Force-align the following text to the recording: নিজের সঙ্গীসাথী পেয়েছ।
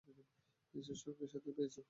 নিজের 0.73 0.97
সঙ্গীসাথী 1.03 1.51
পেয়েছ। 1.57 1.75